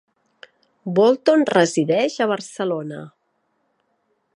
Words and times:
Bolton 0.99 1.45
resideix 1.51 2.17
a 2.19 2.29
Barcelona. 2.33 3.07